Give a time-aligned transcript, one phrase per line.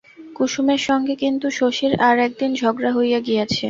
[0.35, 3.59] কুসুমের সঙ্গে কিন্তু শশীর আর একদিন ঝগড়া ইহয়া গিয়াছে।